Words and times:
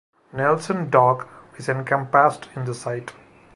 Nelson 0.33 0.89
Dock 0.89 1.29
is 1.59 1.69
encompassed 1.69 2.49
in 2.55 2.65
the 2.65 2.73
site. 2.73 3.13